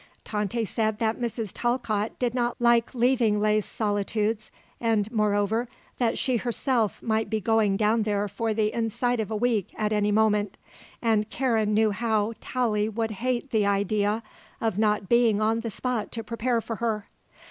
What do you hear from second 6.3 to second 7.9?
herself, might be going